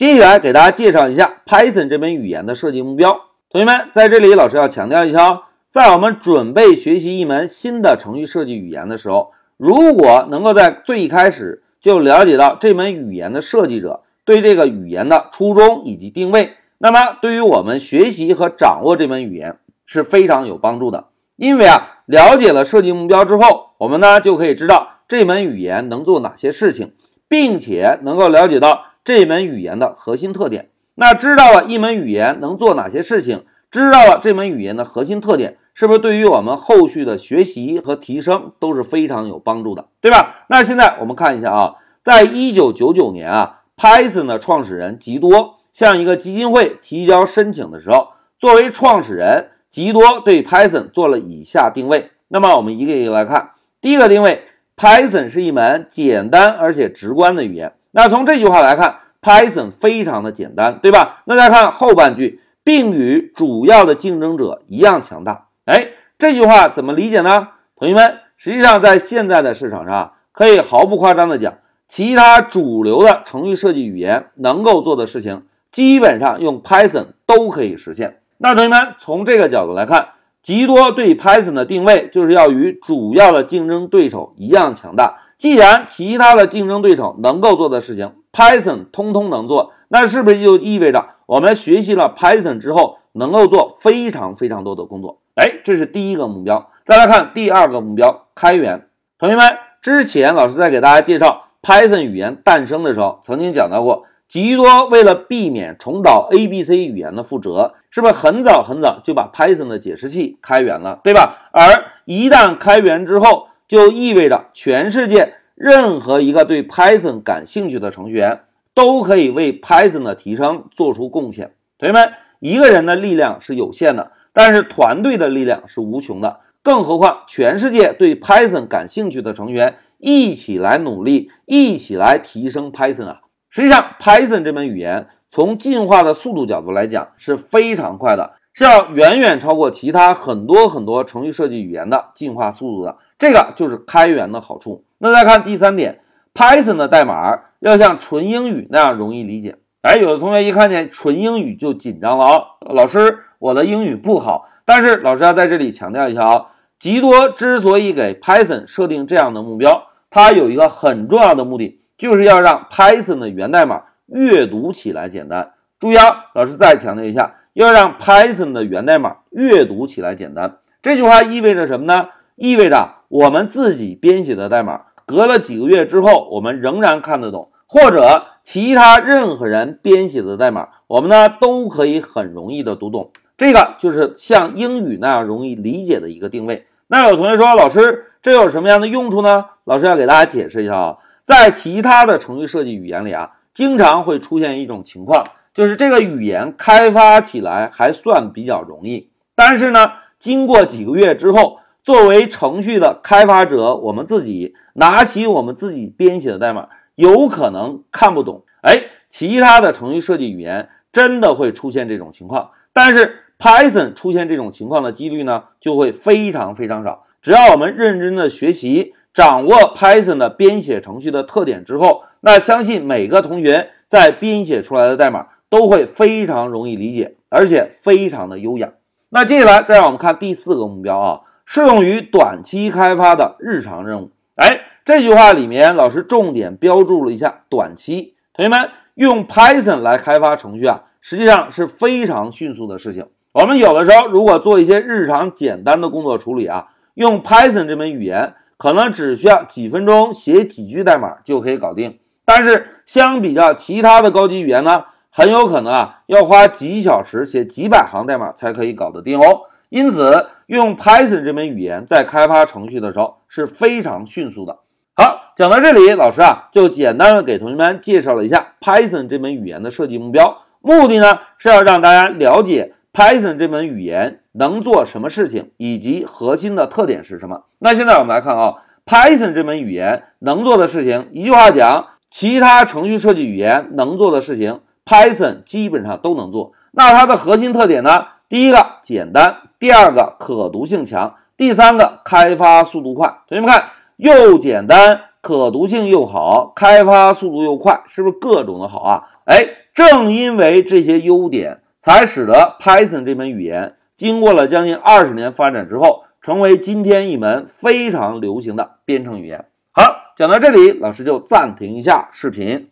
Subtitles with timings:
[0.00, 3.12] 接下来给大家介绍一下 Python 这门语言的设计目标。
[3.50, 21.08] 同学们，在这里老师要强调一下哦，在我们准备学习一门新的程序设计语言的时候，如果能够在最开始就了解到这门语言的设计者对这个语言的初衷以及定位，那么对于我们学习和掌握这门语言是非常有帮助的。
[21.36, 26.94] 因为啊，了解了设计目标之后，我们呢就可以知道这门语言能做哪些事情，
[27.28, 28.86] 并且能够了解到。
[29.04, 40.44] 这门语言的核心特点，那知道了一门语言能做哪些事情，知道了这门语言的核心特点，是不是对于我们后续的学习和提升都是非常有帮助的，对吧？
[40.48, 48.08] 那现在我们看一下啊，在一九九九年啊，Python 的创始人吉多向一个基金会提交申请的时候，
[48.38, 52.10] 作为创始人，吉多对 Python 做了以下定位。
[52.28, 54.42] 那么我们一个一个来看，第一个定位
[54.76, 57.72] ，Python 是一门简单而且直观的语言。
[57.92, 61.22] 那从这句话来看，Python 非常的简单，对吧？
[61.24, 65.46] 那再看后半句，并与主要的竞争者一样强大。
[65.64, 67.48] 哎，这句话怎么理解呢？
[67.76, 71.54] 同学们，实际上在现在的市场上，可以毫不夸张的讲，
[71.88, 78.20] 其他主流的程序设计语言能够做的事情，基本上用 Python 都可以实现。
[78.38, 80.10] 那同学们，从这个角度来看，
[80.42, 85.16] 极多对 Python 的定位就是要与主要的竞争对手一样强大。
[85.40, 95.16] 既然其他的竞争对手能够做的事情，Python 通通能做，那是不是就意味着我们学习了 Python 之后能够做非常非常多的工作？
[95.36, 96.70] 哎，这是第一个目标。
[96.84, 98.86] 再来看第二个目标，开源。
[99.18, 111.48] 同学们，之前老师在给大家介绍 Python 语言诞生的时候，曾经讲到过，极多为了避免重蹈 ABC 语言的覆辙，是不是很早很早就把 Python 的解释器开源了，对吧？
[111.52, 118.40] 而一旦开源之后，就意味着全世界任何一个对 Python 感兴趣的程序员
[118.74, 121.54] 都可以为 Python 的提升做出贡献。
[121.78, 126.40] 同学们，一个人的力量是有限的，但是团队的力量是无穷的。
[126.64, 133.20] 更何况全世界对 Python 感兴趣的程序员一起来努力，一起来提升 Python 啊！
[133.48, 142.96] 实际上，Python 这门语言从进化的速度角度来讲是非常快的，是要远远超过其他很多很多程序设计语言的进化速度的。
[143.20, 144.82] 这个就是开源的好处。
[144.96, 146.00] 那再看第三点
[146.34, 149.58] ，Python 的代码要像纯英语那样容易理解。
[149.82, 154.48] 哎，有的同学一看见纯英语就紧张了啊，老师，我的英语不好。
[154.64, 156.46] 但是老师要在这里强调一下啊，
[156.78, 165.52] 极多之所以给 Python 设定这样的目标，它有一个很重要的目的，就是要让 Python 的源代码阅读起来简单。
[165.78, 170.56] 注意啊，老师再强调一下，要让 Python 的源代码阅读起来简单。
[170.80, 172.08] 这句话意味着什么呢？
[172.36, 183.10] 意味着我们自己编写的代码，隔了几个月之后，我们仍然看得懂；或者其他任何人编写的代码，我们呢都可以很容易的读懂。
[183.36, 186.66] 这个就是像英语那样容易理解的一个定位。
[186.86, 189.44] 那有同学说，老师，这有什么样的用处呢？
[189.64, 201.58] 老师要给大家解释一下啊，在其他的程序设计语言里啊，经常会出现一种情况，就是这个语言开发起来还算比较容易，但是呢，经过几个月之后。
[201.82, 208.42] 作为程序的开发者，我们自己拿起我们自己编写的代码，有可能看不懂。
[208.62, 217.04] 哎，其他的程序设计语言真的会出现这种情况，但是 Python 出现这种情况的几率呢，就会非常非常少。
[217.22, 228.70] 只要我们认真的学习，掌握 Python 的编写程序的特点之后，那相信每个同学在编写出来的代码都会非常容易理解，而且非常的优雅。
[229.08, 231.20] 那接下来再让我们看第四个目标啊。
[231.52, 234.12] 适用于短期开发的日常任务。
[234.36, 238.14] 哎，这句话里面老师重点标注了一下短期。
[238.32, 243.04] 同学们用 Python 来开发程序啊，实际上是非常迅速的事情。
[243.32, 251.98] 我们有的时候如果做一些日常简单的工作处理啊，用 Python 这门语言可能只需要几分钟写几句代码就可以搞定。
[252.24, 259.49] 但是相比较其他的高级语言呢，很有可能啊要花几小时写几百行代码才可以搞得定哦。
[259.70, 264.58] 因此，用 Python 这门语言在开发程序的时候是非常迅速的。
[264.94, 270.42] 好，讲到这里，老师啊就简单的给同学们介绍了一下 Python 这门语言的设计目标。
[270.60, 277.44] 目的呢是要让大家了解 Python 这门语言能做什么事情，以及核心的特点是什么。
[277.60, 286.52] 那现在我们来看啊，Python 这门语言能做的事情，一句话讲，其他程序设计语言能做的事情，Python 基本上都能做。
[286.72, 288.08] 那它的核心特点呢？
[288.28, 293.06] 第一个简单，第二个可读性强，第三个开发速度快。
[293.28, 293.68] 同学们看，
[293.98, 299.04] 又简单可读性又好，开发速度又快，是不是各种的好啊？
[299.26, 309.44] 哎，正因为这些优点，才使得 Python 这门语言经过了将近二十年发展之后，成为今天一门非常流行的编程语言。
[309.72, 309.82] 好，
[310.16, 312.70] 讲到这里，老师就暂停一下视频。